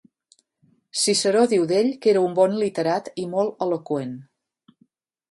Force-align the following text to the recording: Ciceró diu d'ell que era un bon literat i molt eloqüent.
Ciceró 1.01 1.43
diu 1.51 1.67
d'ell 1.71 1.89
que 2.05 2.09
era 2.13 2.23
un 2.29 2.33
bon 2.39 2.55
literat 2.61 3.11
i 3.25 3.27
molt 3.35 3.61
eloqüent. 3.67 4.17